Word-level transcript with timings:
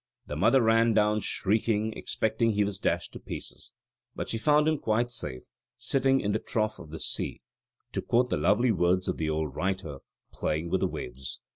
The 0.25 0.35
mother 0.35 0.63
ran 0.63 0.95
down 0.95 1.19
shrieking 1.19 1.93
expecting 1.93 2.53
he 2.53 2.63
was 2.63 2.79
dashed 2.79 3.13
to 3.13 3.19
pieces: 3.19 3.71
but 4.15 4.29
she 4.29 4.39
found 4.39 4.67
him 4.67 4.79
quite 4.79 5.11
safe 5.11 5.43
"sitting 5.77 6.19
in 6.21 6.31
the 6.31 6.39
trough 6.39 6.79
of 6.79 6.89
the 6.89 6.99
sea" 6.99 7.43
to 7.91 8.01
quote 8.01 8.31
the 8.31 8.37
lovely 8.37 8.71
words 8.71 9.07
of 9.07 9.17
the 9.17 9.29
old 9.29 9.55
writer 9.55 9.99
"playing 10.33 10.71
with 10.71 10.79
the 10.79 10.87
waves. 10.87 11.39